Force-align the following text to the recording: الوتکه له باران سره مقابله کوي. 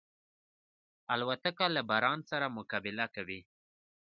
الوتکه 1.13 1.65
له 1.75 1.81
باران 1.89 2.19
سره 2.29 2.53
مقابله 2.57 3.05
کوي. 3.15 3.39